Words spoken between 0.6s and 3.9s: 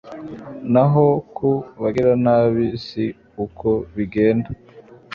naho ku bagiranabi si uko